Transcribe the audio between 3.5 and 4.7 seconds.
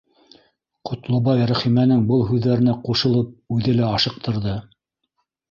үҙе лә ашыҡтырҙы.